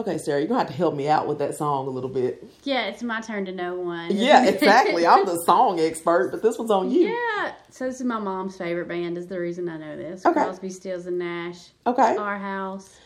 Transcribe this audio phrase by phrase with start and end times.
[0.00, 2.42] Okay, Sarah, you're gonna have to help me out with that song a little bit.
[2.64, 4.16] Yeah, it's my turn to know one.
[4.16, 5.06] Yeah, exactly.
[5.06, 7.08] I'm the song expert, but this one's on you.
[7.08, 7.52] Yeah.
[7.68, 9.18] So this is my mom's favorite band.
[9.18, 10.24] Is the reason I know this.
[10.24, 10.32] Okay.
[10.32, 11.68] Crosby, Stills, and Nash.
[11.86, 12.16] Okay.
[12.16, 12.98] Our house.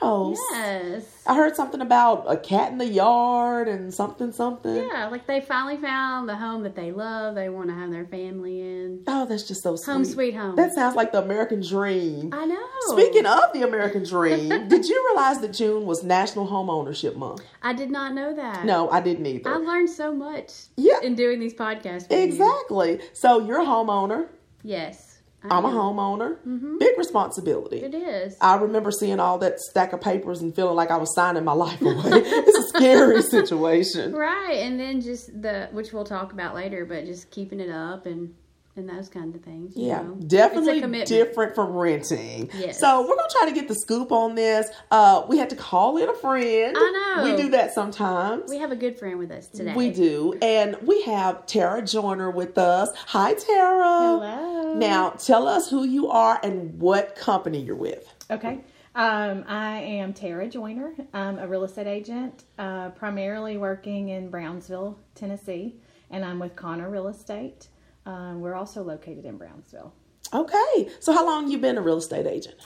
[0.00, 0.38] House.
[0.52, 1.04] Yes.
[1.26, 4.74] I heard something about a cat in the yard and something something.
[4.74, 7.34] Yeah, like they finally found the home that they love.
[7.34, 9.02] They want to have their family in.
[9.06, 9.92] Oh, that's just so sweet.
[9.92, 10.56] Home sweet home.
[10.56, 12.30] That sounds like the American dream.
[12.32, 12.66] I know.
[12.88, 17.42] Speaking of the American dream, did you realize that June was National Home Ownership Month?
[17.62, 18.64] I did not know that.
[18.64, 19.50] No, I didn't either.
[19.50, 20.52] I learned so much.
[20.76, 21.00] Yeah.
[21.02, 22.08] In doing these podcasts.
[22.08, 22.24] with you.
[22.24, 23.00] exactly.
[23.12, 24.28] So you're a homeowner.
[24.62, 25.09] Yes.
[25.44, 25.74] I'm a am.
[25.74, 26.78] homeowner.
[26.78, 27.78] Big responsibility.
[27.78, 28.36] It is.
[28.40, 31.52] I remember seeing all that stack of papers and feeling like I was signing my
[31.52, 31.94] life away.
[32.04, 34.12] it's a scary situation.
[34.12, 38.06] Right, and then just the which we'll talk about later, but just keeping it up
[38.06, 38.34] and
[38.76, 39.72] and those kind of things.
[39.76, 40.14] Yeah, know.
[40.26, 42.50] Definitely different from renting.
[42.54, 42.78] Yes.
[42.78, 44.68] So we're gonna try to get the scoop on this.
[44.90, 46.76] Uh, we had to call in a friend.
[46.78, 47.24] I know.
[47.24, 48.48] We do that sometimes.
[48.48, 49.74] We have a good friend with us today.
[49.74, 52.88] We do, and we have Tara Joyner with us.
[53.08, 53.98] Hi, Tara.
[53.98, 54.59] Hello.
[54.78, 58.12] Now, tell us who you are and what company you're with.
[58.30, 58.60] Okay.
[58.94, 60.94] Um, I am Tara Joyner.
[61.14, 65.76] I'm a real estate agent, uh, primarily working in Brownsville, Tennessee,
[66.10, 67.68] and I'm with Connor Real Estate.
[68.04, 69.92] Um, we're also located in Brownsville.
[70.32, 72.56] Okay, so how long you been a real estate agent?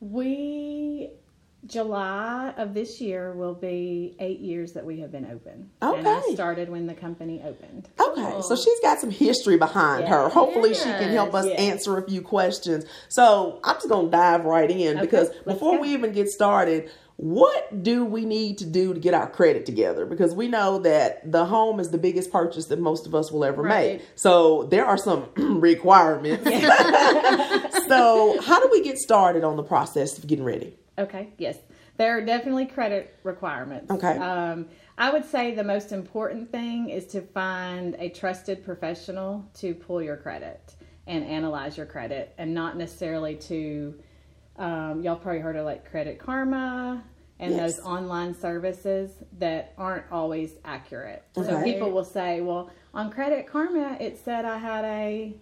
[0.00, 1.10] We
[1.66, 5.68] July of this year will be eight years that we have been open.
[5.82, 6.08] And Okay.
[6.08, 7.88] I started when the company opened.
[8.00, 10.22] Okay, so she's got some history behind her.
[10.24, 10.32] Yes.
[10.32, 11.58] Hopefully, she can help us Yes.
[11.58, 12.84] answer a few questions.
[13.08, 15.82] So, I'm just going to dive right in because let's before go.
[15.82, 20.06] we even get started, what do we need to do to get our credit together?
[20.06, 23.44] Because we know that the home is the biggest purchase that most of us will
[23.44, 23.98] ever Right.
[23.98, 24.06] make.
[24.14, 26.44] So, there are some requirements.
[27.88, 30.76] so, how do we get started on the process of getting ready?
[30.98, 31.56] Okay, yes.
[31.96, 33.90] There are definitely credit requirements.
[33.90, 34.18] Okay.
[34.18, 34.66] Um,
[34.98, 40.02] I would say the most important thing is to find a trusted professional to pull
[40.02, 40.74] your credit
[41.06, 43.94] and analyze your credit and not necessarily to,
[44.58, 47.02] um, y'all probably heard of like Credit Karma
[47.40, 47.76] and Yes.
[47.76, 51.24] those online services that aren't always accurate.
[51.34, 55.34] So people will say, well, on Credit Karma, it said I had a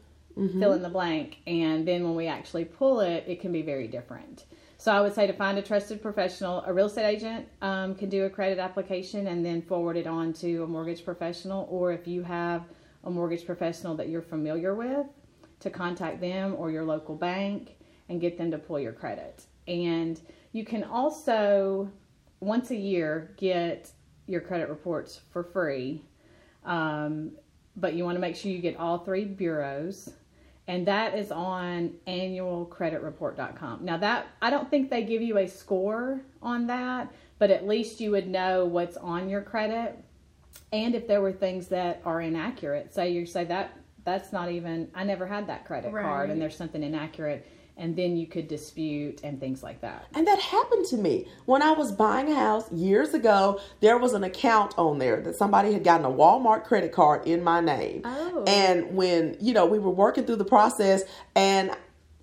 [0.59, 1.39] fill in the blank.
[1.47, 4.45] And then when we actually pull it, it can be very different.
[4.87, 8.09] So I would say to find a trusted professional, a real estate agent um, can
[8.09, 11.67] do a credit application and then forward it on to a mortgage professional.
[11.69, 12.63] Or if you have
[13.03, 15.09] a mortgage professional that you're familiar with,
[15.59, 17.71] to contact them or your local bank
[18.09, 19.47] and get them to pull your credit.
[19.67, 20.21] And
[20.53, 21.91] you can also,
[22.39, 23.91] once a year, get
[24.29, 26.05] your credit reports for free.
[26.65, 27.33] Um,
[27.75, 30.11] but you want to make sure you get all three bureaus
[30.69, 33.85] and that is on annualcreditreport.com.
[33.85, 38.01] Now that I don't think they give you a score on that, but at least
[38.01, 39.97] you would know what's on your credit
[40.73, 42.93] and if there were things that are inaccurate.
[42.95, 46.57] Say you say that that's not even I never had that credit card and there's
[46.57, 50.07] something inaccurate and then you could dispute and things like that.
[50.15, 51.29] And that happened to me.
[51.45, 55.37] When I was buying a house years ago, there was an account on there that
[55.37, 58.03] somebody had gotten a Walmart credit card in my name.
[58.05, 58.45] Oh.
[58.47, 61.03] And when, you know, we were working through the process
[61.35, 61.71] and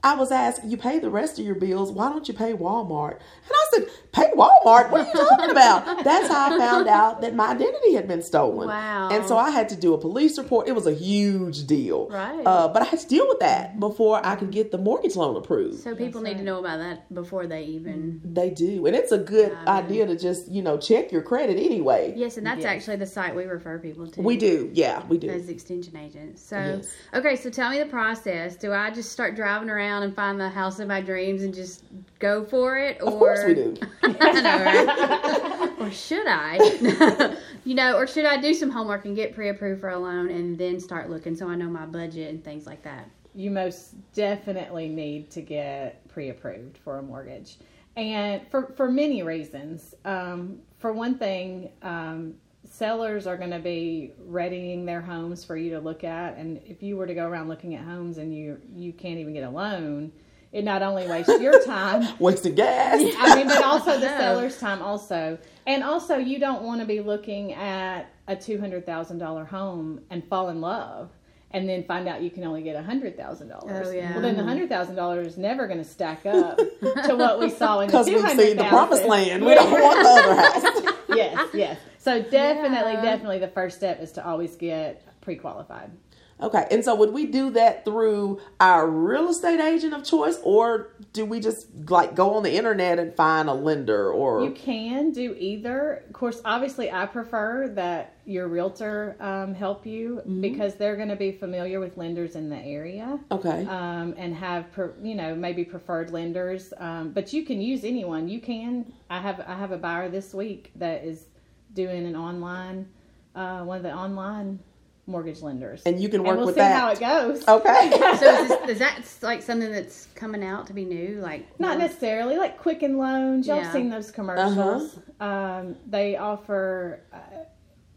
[0.06, 1.90] I was asked, you pay the rest of your bills.
[1.90, 3.12] Why don't you pay Walmart?
[3.14, 4.91] And I said, pay Walmart?
[4.91, 5.86] What are you talking about?
[6.03, 8.68] That's how I found out that my identity had been stolen.
[8.68, 9.08] Wow.
[9.12, 10.68] And so I had to do a police report.
[10.68, 12.09] It was a huge deal.
[12.09, 12.46] Right.
[12.46, 15.38] Uh, but I had to deal with that before I could get the mortgage loan
[15.38, 15.80] approved.
[15.80, 18.20] So people That's need to know about that before they even.
[18.25, 18.85] They do.
[18.85, 22.14] And it's a good idea to just, you know, check your credit anyway.
[22.18, 22.66] Yes, and that's Yes.
[22.66, 24.22] actually the site we refer people to.
[24.22, 24.70] We do.
[24.74, 25.30] Yeah, we do.
[25.30, 26.41] as extension agents.
[26.41, 26.94] So, Yes.
[27.14, 28.58] okay, so tell me the process.
[28.58, 31.84] Do I just start driving around and find the house of my dreams and just
[32.17, 33.76] go for it, or Of course we do.
[34.03, 35.73] I know, right?
[35.79, 37.38] or should I?
[37.66, 40.58] you know, or should I do some homework and get pre-approved for a loan and
[40.58, 43.08] then start looking so I know my budget and things like that?
[43.35, 47.58] you most definitely need to get pre-approved for a mortgage
[47.96, 52.34] and for, for many reasons um, for one thing um,
[52.73, 56.81] sellers are going to be readying their homes for you to look at and if
[56.81, 59.49] you were to go around looking at homes and you you can't even get a
[59.49, 60.11] loan
[60.52, 62.99] it not only wastes your time Wasting gas.
[63.20, 65.37] I mean, but also the seller's time also.
[65.66, 70.02] And also you don't want to be looking at a two hundred thousand dollar home
[70.09, 71.09] and fall in love
[71.52, 73.87] and then find out you can only get a hundred thousand dollars.
[73.87, 74.14] Oh, yeah.
[74.14, 77.81] Well then the hundred thousand dollars is never gonna stack up to what we saw
[77.81, 79.46] in the Because we've seen the promised land.
[79.46, 80.92] We don't want the other house.
[81.16, 81.80] Yes, yes.
[81.98, 83.02] So definitely, Yeah.
[83.02, 85.92] definitely the first step is to always get pre qualified.
[86.41, 90.90] Okay, and so would we do that through our real estate agent of choice, or
[91.14, 94.12] do we just like go on the internet and find a lender?
[94.12, 96.03] Or You can do either.
[96.08, 100.41] Of course, obviously, I prefer that your realtor um, help you Mm-hmm.
[100.41, 103.20] because they're going to be familiar with lenders in the area.
[103.32, 106.74] okay, um, and have per, you know maybe preferred lenders.
[106.78, 108.28] Um, but you can use anyone.
[108.28, 108.91] You can.
[109.09, 111.28] I have I have a buyer this week that is
[111.74, 112.88] doing an online
[113.36, 114.59] uh, one of the online
[115.05, 116.79] mortgage lenders, and you can And work we'll with see that.
[116.79, 117.47] how it goes.
[117.47, 117.90] Okay.
[118.20, 121.20] So is, this, is that like something that's coming out to be new?
[121.22, 123.46] Like Not necessarily like Quicken Loans.
[123.47, 123.64] Y'all Yeah.
[123.64, 124.97] have seen those commercials.
[125.20, 125.26] Uh-huh.
[125.26, 127.17] Um, they offer, uh,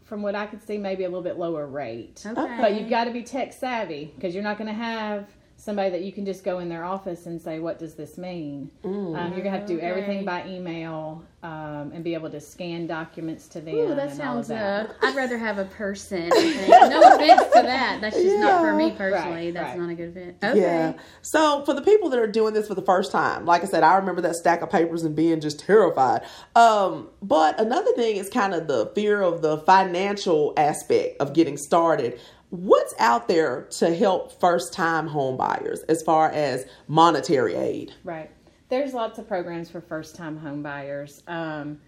[0.03, 2.23] from what I could see, maybe a little bit lower rate.
[2.25, 2.57] Okay.
[2.61, 5.27] But you've got to be tech savvy because you're not going to have
[5.57, 8.69] somebody that you can just go in their office and say, "What does this mean?"
[8.83, 12.39] Um, you're going to have to do everything by email um, and be able to
[12.39, 13.75] scan documents to them.
[13.75, 14.47] Ooh, that and all of sounds.
[14.49, 14.89] that.
[14.89, 16.29] Uh, I'd rather have a person.
[16.29, 17.99] No offense to that.
[18.01, 19.45] That's just not for me personally.
[19.45, 19.79] Right, That's right.
[19.79, 20.35] not a good fit.
[20.43, 20.59] Okay.
[20.59, 20.93] Yeah.
[21.21, 23.83] So for the people that are doing this for the first time, like I said,
[23.83, 26.21] I remember that stack of papers and being just terrified.
[26.55, 31.57] Um, but another thing is kind of the fear of the financial aspect of getting
[31.57, 32.19] started.
[32.49, 37.93] What's out there to help first time home buyers as far as monetary aid?
[38.03, 38.31] Right.
[38.69, 41.23] There's lots of programs for first time home buyers.
[41.27, 41.79] Um,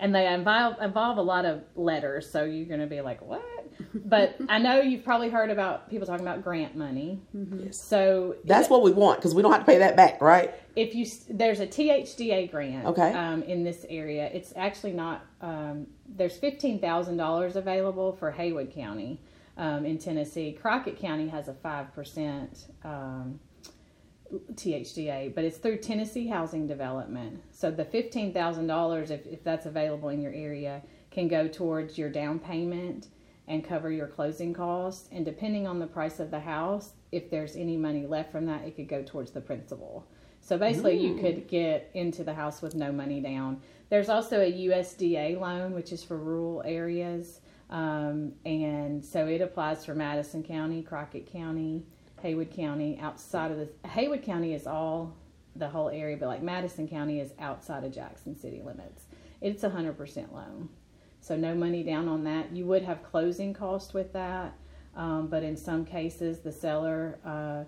[0.00, 2.30] and they involve, involve a lot of letters.
[2.30, 3.42] So you're going to be like, what?
[3.94, 7.20] But I know you've probably heard about people talking about grant money.
[7.32, 7.80] Yes.
[7.80, 10.52] So That's what we want because we don't have to pay that back, right?
[10.76, 13.12] if you there's a THDA grant Okay.
[13.12, 15.24] um, in this area, it's actually not.
[15.40, 19.20] Um, there's fifteen thousand dollars available for Haywood County
[19.58, 20.56] um, in Tennessee.
[20.58, 23.38] Crockett County has a five percent um,
[24.54, 27.42] THDA, but it's through Tennessee Housing Development.
[27.50, 31.98] So the fifteen thousand dollars, if if that's available in your area, can go towards
[31.98, 33.08] your down payment
[33.48, 35.08] and cover your closing costs.
[35.10, 38.64] And depending on the price of the house, if there's any money left from that,
[38.64, 40.06] it could go towards the principal.
[40.40, 43.60] So basically, you could get into the house with no money down.
[43.90, 47.40] There's also a USDA loan, which is for rural areas.
[47.70, 51.84] Um, and so it applies for Madison County, Crockett County,
[52.22, 52.98] Haywood County.
[53.00, 55.14] Outside of the Haywood County is all
[55.56, 59.04] the whole area, but like Madison County is outside of Jackson city limits.
[59.40, 60.68] It's a hundred percent loan,
[61.20, 62.52] so no money down on that.
[62.52, 64.54] You would have closing cost with that,
[64.96, 67.64] um, but in some cases, the seller, uh,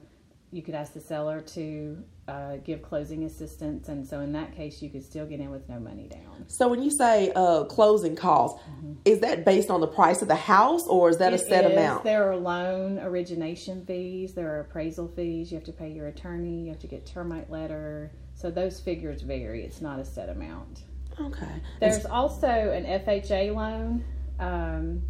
[0.51, 4.81] you could ask the seller to uh, give closing assistance, and so in that case,
[4.81, 6.45] you could still get in with no money down.
[6.47, 8.61] So when you say uh, closing costs,
[9.05, 11.73] is that based on the price of the house or is that a set is.
[11.73, 12.05] amount?
[12.05, 14.33] There are loan origination fees.
[14.33, 15.51] There are appraisal fees.
[15.51, 16.63] You have to pay your attorney.
[16.63, 18.13] You have to get termite letter.
[18.35, 19.65] So those figures vary.
[19.65, 20.85] It's not a set amount.
[21.21, 21.61] Okay.
[21.81, 24.05] There's also an FHA loan,
[24.39, 25.03] um,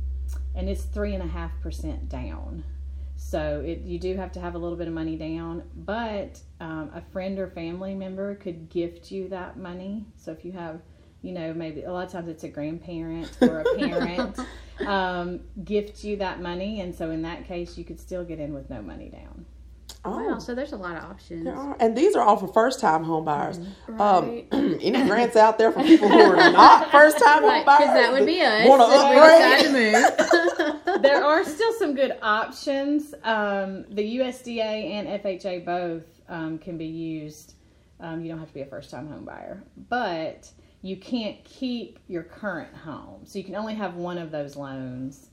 [0.55, 2.65] and it's three and a half percent down.
[3.23, 6.91] So it, you do have to have a little bit of money down, but um,
[6.95, 10.07] a friend or family member could gift you that money.
[10.17, 10.81] So if you have,
[11.21, 14.39] you know, maybe a lot of times it's a grandparent or a parent
[14.87, 18.55] um, gift you that money, and so in that case, you could still get in
[18.55, 19.45] with no money down.
[20.05, 20.31] Oh.
[20.31, 20.39] Wow.
[20.39, 21.45] So there's a lot of options.
[21.45, 23.59] There are, and these are all for first time home buyers.
[23.87, 24.01] Right.
[24.01, 27.81] Um, any grants out there for people who are not first time home Right, buyers?
[27.81, 28.67] because that would be us.
[28.67, 29.73] Want to upgrade?
[29.73, 31.03] decide to move.
[31.03, 33.15] there are still some good options.
[33.25, 37.55] Um, the USDA and FHA both um, can be used.
[38.01, 40.51] Um, you don't have to be a first time homebuyer, but
[40.83, 43.21] you can't keep your current home.
[43.27, 45.30] So you can only have one of those loans.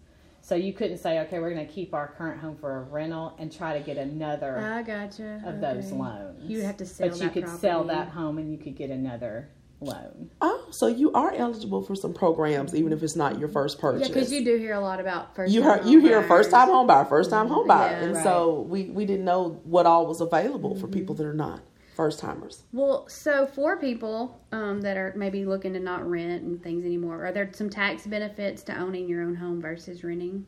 [0.48, 3.36] So you couldn't say, okay, we're going to keep our current home for a rental
[3.38, 5.42] and try to get another I gotcha.
[5.46, 6.50] of those loans.
[6.50, 8.78] You would have to sell But you that could sell that home and you could
[8.78, 9.50] get another
[9.82, 10.30] loan.
[10.40, 14.08] Oh, so you are eligible for some programs, even if it's not your first purchase.
[14.08, 15.54] Yeah, because you do hear a lot about first.
[15.54, 18.04] you heard you hear first time home buyer, first time home buyer, Yeah.
[18.06, 18.24] and Right.
[18.24, 21.24] so we we didn't know what all was available for people mm-hmm.
[21.24, 21.60] that are not
[21.98, 22.64] first timers.
[22.72, 27.26] Well, so for people um, that are maybe looking to not rent and things anymore,
[27.26, 30.46] are there some tax benefits to owning your own home versus renting?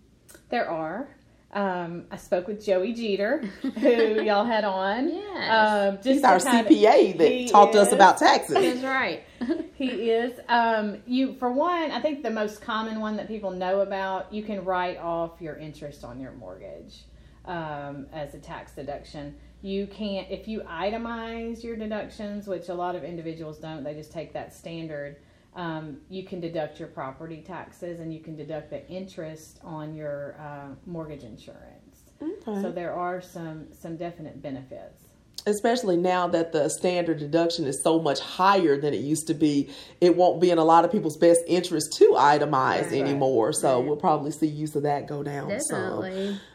[0.50, 1.10] There are.
[1.52, 3.40] Um, I spoke with Joey Jeter,
[3.80, 5.10] who y'all had on.
[5.10, 5.50] Yes.
[5.52, 8.56] Um, just He's our kind of- CPA that he talked to us about taxes.
[8.56, 9.24] That's right.
[9.80, 10.38] He is.
[10.50, 14.44] Um, you for one, I think the most common one that people know about, you
[14.44, 17.06] can write off your interest on your mortgage
[17.46, 19.38] um, as a tax deduction.
[19.62, 23.84] You can't if you itemize your deductions, which a lot of individuals don't.
[23.84, 25.18] They just take that standard.
[25.56, 30.36] Um, you can deduct your property taxes and you can deduct the interest on your
[30.40, 32.12] uh, mortgage insurance.
[32.22, 32.62] Okay.
[32.62, 35.04] So there are some some definite benefits.
[35.48, 39.70] especially now that the standard deduction is so much higher than it used to be,
[40.02, 42.94] it won't be in a lot of people's best interest to itemize Right.
[43.02, 43.52] anymore.
[43.54, 43.88] So Right.
[43.88, 46.06] we'll probably see use of that go down some.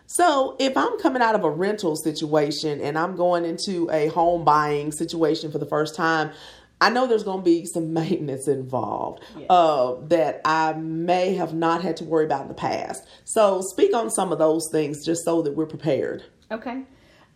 [0.06, 4.44] So, if I'm coming out of a rental situation and I'm going into a home
[4.44, 6.30] buying situation for the first time,
[6.80, 9.46] I know there's going to be some maintenance involved Yes.
[9.49, 13.06] uh, that I may have not had to worry about in the past.
[13.25, 16.23] So, speak on some of those things just so that we're prepared.
[16.50, 16.82] Okay.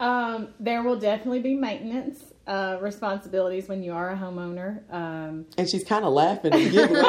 [0.00, 4.82] Um, there will definitely be maintenance uh, responsibilities when you are a homeowner.
[4.92, 7.04] Um, And she's kind of laughing and giggling.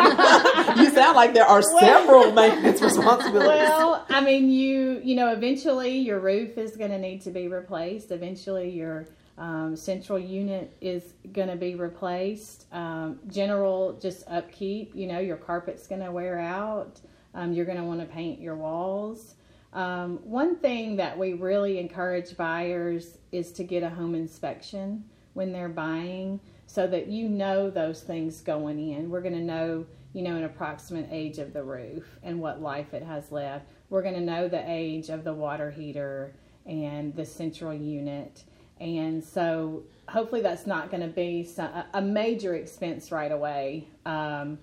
[0.78, 3.70] you sound like there are several maintenance responsibilities.
[3.70, 7.48] well, I mean, you you know, eventually your roof is going to need to be
[7.48, 8.12] replaced.
[8.12, 12.66] Eventually, your um, central unit is going to be replaced.
[12.74, 14.94] Um, general just upkeep.
[14.94, 17.00] You know, your carpet's going to wear out.
[17.34, 19.36] Um, you're going to want to paint your walls.
[19.74, 25.52] Um, one thing that we really encourage buyers is to get a home inspection when
[25.52, 29.10] they're buying so that you know those things going in.
[29.10, 32.94] We're going to know, you know, an approximate age of the roof and what life
[32.94, 33.66] it has left.
[33.90, 36.34] We're going to know the age of the water heater
[36.66, 38.44] and the central unit.
[38.80, 41.48] And so hopefully that's not going to be
[41.94, 43.88] a major expense right away.
[44.06, 44.60] Um,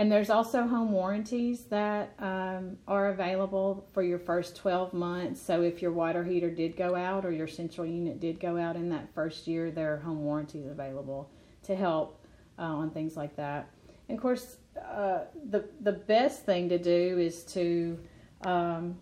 [0.00, 5.42] and there's also home warranties that um, are available for your first 12 months.
[5.42, 8.76] So if your water heater did go out or your central unit did go out
[8.76, 11.30] in that first year, there are home warranties available
[11.64, 12.24] to help
[12.58, 13.68] uh, on things like that.
[14.08, 17.98] And of course, uh, the the best thing to do is to
[18.46, 18.96] um,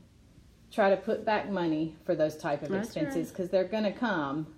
[0.73, 3.93] try to put back money for those type of That's expenses because they're going to
[3.93, 4.49] come.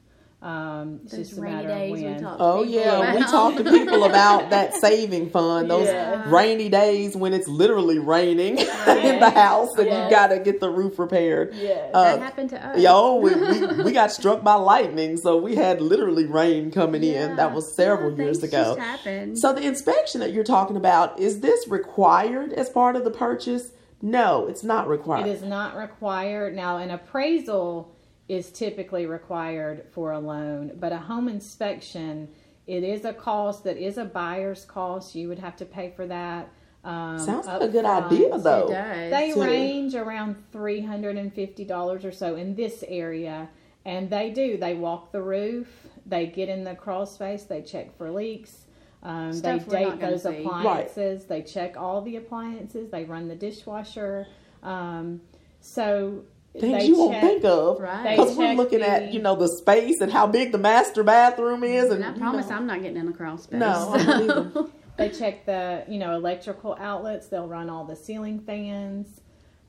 [0.42, 2.20] Um, it's Those just a matter days of when.
[2.22, 3.30] talked Oh people yeah, we about.
[3.30, 5.70] talk to people about that saving fund.
[5.70, 6.30] Those Yeah.
[6.30, 10.04] rainy days when it's literally raining in the house and Yes.
[10.04, 11.52] you got to get the roof repaired.
[11.54, 12.78] Yeah, Uh, that happened to us.
[12.80, 17.36] Yo, we, we, we got struck by lightning, so we had literally rain coming in.
[17.36, 18.76] That was several Yeah, years ago.
[18.76, 19.38] Just happened.
[19.38, 23.72] So the inspection that you're talking about is this required as part of the purchase?
[24.00, 25.26] No, it's not required.
[25.26, 26.56] It is not required.
[26.56, 27.94] Now, an appraisal
[28.30, 32.28] is typically required for a loan, but a home inspection,
[32.68, 35.16] it is a cost that is a buyer's cost.
[35.16, 36.48] You would have to pay for that.
[36.84, 38.06] Um, Sounds like a good front.
[38.06, 38.68] idea, it though.
[38.68, 39.10] does.
[39.10, 39.42] They too.
[39.42, 43.48] range around three hundred and fifty dollars or so in this area,
[43.84, 44.56] and they do.
[44.56, 45.66] They walk the roof,
[46.06, 48.66] they get in the crawl space, they check for leaks,
[49.02, 50.28] um, they Stuff we're not date those see.
[50.28, 50.38] Right.
[50.40, 54.28] appliances, they check all the appliances, they run the dishwasher.
[54.62, 55.20] Um,
[55.60, 56.24] so
[56.58, 57.80] Things you won't think of.
[57.80, 58.16] Right.
[58.16, 61.62] Because we're looking the- at, you know, the space and how big the master bathroom
[61.62, 61.84] is.
[61.84, 62.56] And, and I you promise know.
[62.56, 63.60] I'm not getting in a crawl space.
[63.60, 64.64] No, I.
[64.96, 67.28] They check the you know electrical outlets.
[67.28, 69.22] They'll run all the ceiling fans.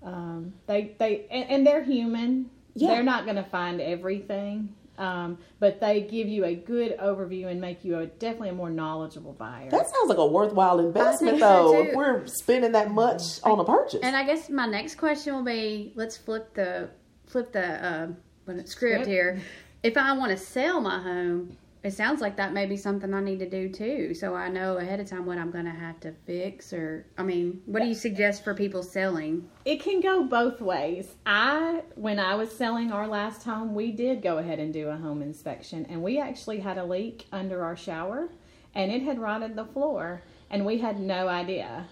[0.03, 2.49] Um, they they and, and they're human.
[2.73, 2.89] Yeah.
[2.89, 7.59] They're not going to find everything, um, but they give you a good overview and
[7.59, 9.67] make you a definitely a more knowledgeable buyer.
[9.71, 11.81] That sounds like a worthwhile investment, think so, though.
[11.81, 14.01] If we're spending that much on a purchase.
[14.03, 16.89] And I guess my next question will be: Let's flip the
[17.25, 18.07] flip the uh,
[18.45, 19.07] what it- script Script.
[19.07, 19.39] here.
[19.81, 23.21] If I want to sell my home, it sounds like that may be something I
[23.21, 24.13] need to do too.
[24.13, 26.73] So I know ahead of time what I'm going to have to fix.
[26.73, 29.49] Or I mean, what do you suggest for people selling?
[29.63, 31.15] it can go both ways.
[31.25, 34.97] I, when I was selling our last home, we did go ahead and do a
[34.97, 38.29] home inspection, and we actually had a leak under our shower,
[38.73, 41.85] and it had rotted the floor, and we had no idea.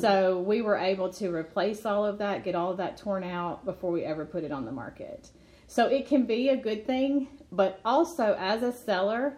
[0.00, 3.64] So we were able to replace all of that, get all of that torn out
[3.64, 5.30] before we ever put it on the market.
[5.68, 9.36] So it can be a good thing, but also as a seller,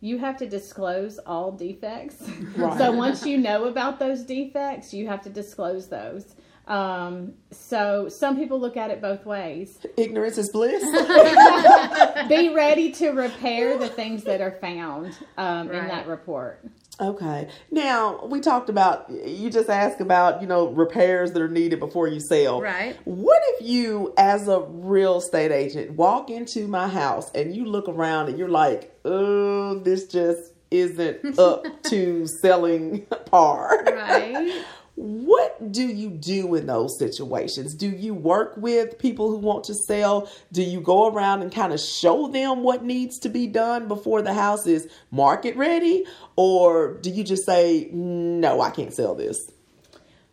[0.00, 2.22] you have to disclose all defects.
[2.56, 2.76] Right.
[2.78, 6.34] so once you know about those defects, you have to disclose those.
[6.66, 9.78] Um, so some people look at it both ways.
[9.96, 10.82] Ignorance is bliss.
[12.28, 16.64] Be ready to repair the things that are found um, in that report.
[17.00, 17.48] Okay.
[17.70, 22.08] Now, we talked about, you just asked about, you know, repairs that are needed before
[22.08, 22.60] you sell.
[22.60, 22.96] Right.
[23.04, 27.88] What if you, as a real estate agent, walk into my house and you look
[27.88, 33.82] around and you're like, oh, this just isn't up to selling par?
[33.84, 34.64] Right.
[35.02, 37.72] What do you do in those situations?
[37.72, 40.30] Do you work with people who want to sell?
[40.52, 44.20] Do you go around and kind of show them what needs to be done before
[44.20, 46.04] the house is market ready?
[46.36, 49.50] Or do you just say, no, I can't sell this?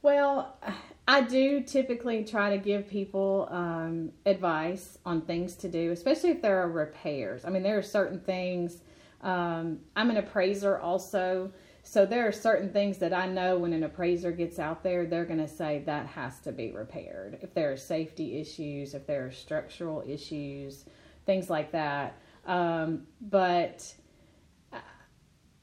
[0.02, 0.58] Well,
[1.08, 6.42] I do typically try to give people um, advice on things to do, especially if
[6.42, 7.46] there are repairs.
[7.46, 8.82] I mean, there are certain things.
[9.22, 11.54] Um, I'm an appraiser also,
[11.88, 15.24] so there are certain things that I know when an appraiser gets out there, they're
[15.24, 17.40] going to say that has to be repaired.
[17.42, 20.84] If there are safety issues, if there are structural issues,
[21.26, 22.18] things like that.
[22.46, 23.94] Um, but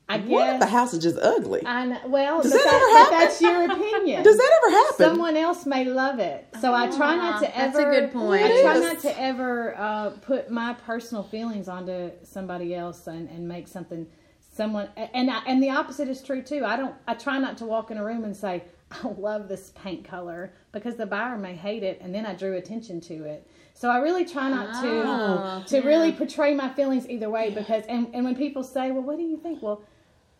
[0.08, 1.62] I What if the house is just ugly?
[1.66, 3.18] I know, well, Does but, that that- ever happen?
[3.18, 4.22] that's your opinion.
[4.22, 4.96] Does that ever happen?
[4.96, 8.44] Someone else may love it, so I try not to Ah, that's a good point.
[8.44, 13.46] I try not to ever uh, put my personal feelings onto somebody else and, and
[13.46, 14.06] make something
[14.54, 16.64] someone and I, and the opposite is true too.
[16.64, 16.94] I don't.
[17.06, 20.52] I try not to walk in a room and say I love this paint color
[20.72, 23.46] because the buyer may hate it, and then I drew attention to it.
[23.74, 25.84] So I really try not to Oh, to yeah.
[25.86, 29.22] really portray my feelings either way because and, and when people say, well, what do
[29.24, 29.62] you think?
[29.62, 29.82] Well.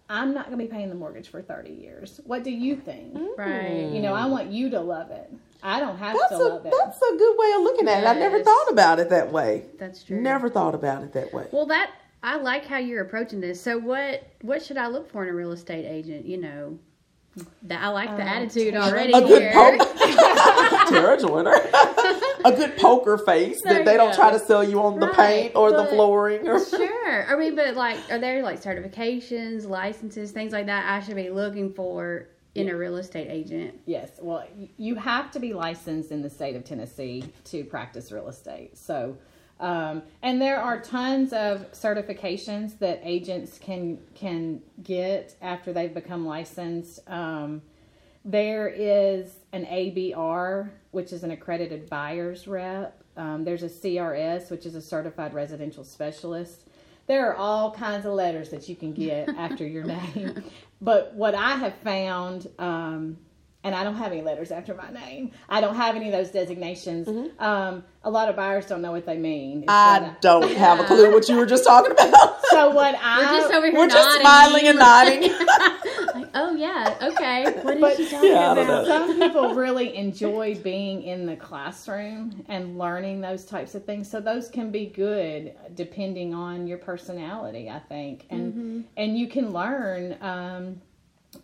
[0.07, 2.21] I'm not going to be paying the mortgage for 30 years.
[2.27, 3.17] What do you think?
[3.39, 3.89] Right.
[3.91, 5.33] You know, I want you to love it.
[5.63, 6.75] I don't have That's to a love it.
[6.79, 8.07] that's a good way of looking at it.
[8.07, 9.65] I never thought about it that way.
[9.79, 10.21] That's true.
[10.21, 11.47] Never thought about it that way.
[11.53, 11.91] Well, that
[12.25, 13.61] I like how you're approaching this.
[13.61, 16.25] So, what what should I look for in a real estate agent?
[16.25, 16.79] You know,
[17.65, 19.53] that I like the Uh, attitude already A good here.
[19.53, 19.97] poke.
[20.89, 21.53] Tara Joyner.
[22.47, 24.17] a good poker face There that they don't go.
[24.17, 27.27] try to sell you on the paint or the flooring or sure.
[27.31, 30.91] I mean, but like, are there like certifications, licenses, things like that?
[30.91, 33.75] I should be looking for in a real estate agent.
[33.85, 34.47] Yes, well,
[34.79, 38.79] you have to be licensed in the state of Tennessee to practice real estate.
[38.79, 39.17] So,
[39.61, 46.27] um, and there are tons of certifications that agents can can get after they've become
[46.27, 47.01] licensed.
[47.09, 47.63] Um,
[48.25, 53.03] there is an ABR, which is an accredited buyer's rep.
[53.17, 56.67] Um, there's a CRS, which is a certified residential specialist.
[57.07, 60.43] There are all kinds of letters that you can get after your name.
[60.81, 63.17] But what I have found, um,
[63.65, 66.31] and I don't have any letters after my name, I don't have any of those
[66.31, 67.09] designations.
[67.41, 69.61] Um, a lot of buyers don't know what they mean.
[69.63, 72.45] It's what I don't have a clue what you were just talking about.
[72.51, 75.23] so what I We're just over here We're just smiling and nodding.
[76.15, 77.45] like, oh yeah, okay.
[77.63, 78.87] What is But- she talking Yeah, about?
[78.87, 84.21] some people really enjoy being in the classroom and learning those types of things so
[84.21, 90.17] those can be good depending on your personality i think and and you can learn
[90.21, 90.81] um,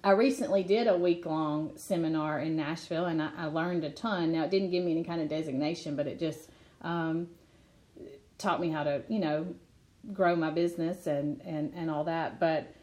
[0.05, 4.33] i recently did a week long seminar in nashville and I, I learned a ton
[4.33, 6.49] now it didn't give me any kind of designation but it just
[6.83, 7.29] um,
[8.39, 9.55] taught me how to you know
[10.13, 12.75] grow my business and and and all that but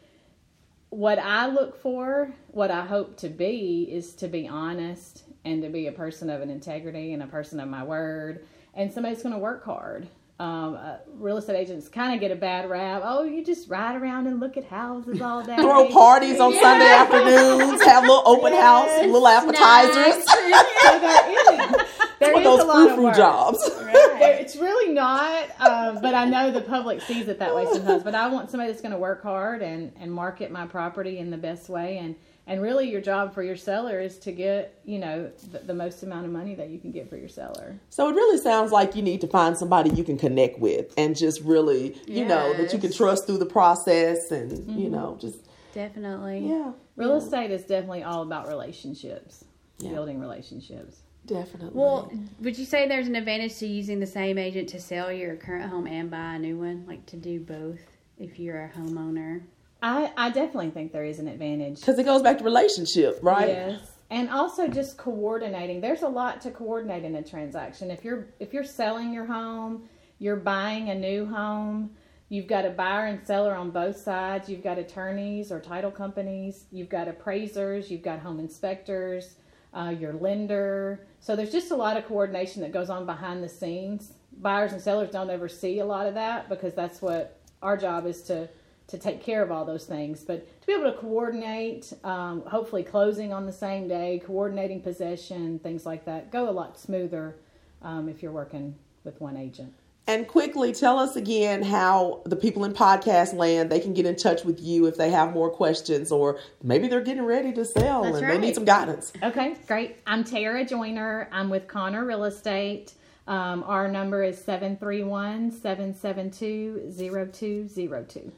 [0.90, 5.68] what I look for, what I hope to be, is to be honest and to
[5.68, 9.34] be a person of an integrity and a person of my word and somebody's going
[9.34, 10.08] to work hard.
[10.40, 13.02] Um, uh, real estate agents kind of get a bad rap.
[13.04, 15.56] Oh, you just ride around and look at houses all day.
[15.56, 16.60] Throw parties on Yeah.
[16.60, 20.24] Sunday afternoons, have little open house, little appetizers.
[20.80, 21.86] So there is,
[22.20, 23.16] there One is those a lot of work.
[23.16, 23.76] jobs.
[23.78, 28.02] There- it's really not, um, but I know the public sees it that way sometimes.
[28.04, 31.30] But I want somebody that's going to work hard and, and market my property in
[31.30, 31.98] the best way.
[31.98, 32.14] And,
[32.48, 36.02] and really, your job for your seller is to get you know the, the most
[36.02, 37.78] amount of money that you can get for your seller.
[37.90, 41.14] So it really sounds like you need to find somebody you can connect with and
[41.14, 44.92] just really, you know, that you can trust through the process and, you mm-hmm.
[44.92, 45.38] know, just,
[45.74, 46.48] Definitely.
[46.48, 46.72] yeah.
[46.96, 49.44] Real yeah, estate is definitely all about relationships,
[49.78, 49.90] Yeah.
[49.90, 51.02] building relationships.
[51.26, 51.78] Definitely.
[51.78, 55.36] Well, would you say there's an advantage to using the same agent to sell your
[55.36, 56.84] current home and buy a new one?
[56.88, 57.80] Like to do both
[58.18, 59.42] if you're a homeowner?
[59.82, 61.80] I, I definitely think there is an advantage.
[61.80, 63.48] because it goes back to relationship, right?
[63.48, 63.92] Yes.
[64.10, 65.80] And also just coordinating.
[65.80, 67.90] There's a lot to coordinate in a transaction.
[67.90, 69.88] If you're if you're selling your home,
[70.18, 71.90] you're buying a new home,
[72.30, 76.64] you've got a buyer and seller on both sides, you've got attorneys or title companies,
[76.72, 79.36] you've got appraisers, you've got home inspectors,
[79.74, 81.06] uh, your lender.
[81.20, 84.12] So there's just a lot of coordination that goes on behind the scenes.
[84.40, 88.06] Buyers and sellers don't ever see a lot of that because that's what our job
[88.06, 88.48] is to
[88.88, 90.24] to take care of all those things.
[90.24, 95.58] But to be able to coordinate, um, hopefully closing on the same day, coordinating possession,
[95.60, 97.36] things like that, go a lot smoother
[97.82, 98.74] um, if you're working
[99.04, 99.72] with one agent.
[100.06, 104.16] And quickly tell us again how the people in podcast land they can get in
[104.16, 108.04] touch with you if they have more questions or maybe they're getting ready to sell
[108.04, 109.12] That's and they need some guidance.
[109.22, 109.98] Okay, great.
[110.06, 111.28] I'm Tara Joyner.
[111.30, 112.94] I'm with Connor Real Estate.
[113.26, 118.32] Um, our number is 731 772 0202.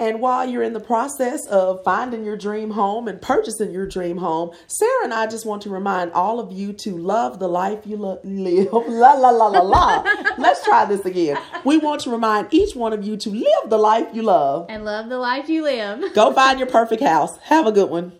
[0.00, 4.16] And while you're in the process of finding your dream home and purchasing your dream
[4.16, 7.80] home, Sarah and I just want to remind all of you to love the life
[7.84, 8.72] you lo- live.
[8.88, 10.02] La la la la la.
[10.38, 11.36] Let's try this again.
[11.64, 14.66] We want to remind each one of you to live the life you love.
[14.70, 16.14] And love the life you live.
[16.14, 17.36] Go find your perfect house.
[17.42, 18.12] Have a good one.